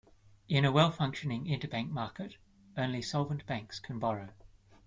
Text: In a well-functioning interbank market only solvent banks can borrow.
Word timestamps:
In 0.49 0.65
a 0.65 0.71
well-functioning 0.71 1.45
interbank 1.45 1.89
market 1.91 2.37
only 2.75 3.03
solvent 3.03 3.45
banks 3.45 3.79
can 3.79 3.99
borrow. 3.99 4.29